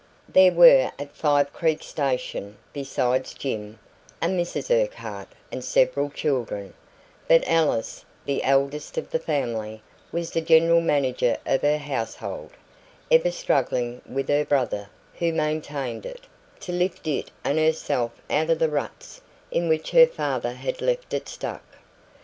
There 0.27 0.51
were 0.51 0.91
at 0.97 1.15
Five 1.15 1.53
Creeks 1.53 1.85
station, 1.85 2.57
besides 2.73 3.35
Jim, 3.35 3.77
a 4.19 4.25
Mrs 4.25 4.71
Urquhart 4.71 5.27
and 5.51 5.63
several 5.63 6.09
children; 6.09 6.73
but 7.27 7.47
Alice, 7.47 8.03
the 8.25 8.41
eldest 8.41 8.97
of 8.97 9.11
the 9.11 9.19
family, 9.19 9.83
was 10.11 10.31
the 10.31 10.41
general 10.41 10.81
manager 10.81 11.37
of 11.45 11.61
her 11.61 11.77
household, 11.77 12.49
ever 13.11 13.29
struggling 13.29 14.01
with 14.09 14.27
her 14.27 14.43
brother, 14.43 14.89
who 15.19 15.31
maintained 15.33 16.07
it, 16.07 16.21
to 16.61 16.71
lift 16.71 17.05
it 17.05 17.29
and 17.43 17.59
herself 17.59 18.09
out 18.27 18.49
of 18.49 18.57
the 18.57 18.69
ruts 18.69 19.21
in 19.51 19.69
which 19.69 19.91
her 19.91 20.07
father 20.07 20.53
had 20.53 20.81
left 20.81 21.13
it 21.13 21.29
stuck. 21.29 21.77